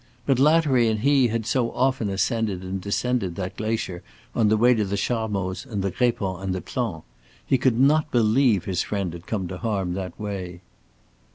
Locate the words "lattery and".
0.39-1.01